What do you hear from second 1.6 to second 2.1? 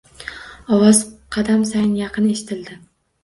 sayin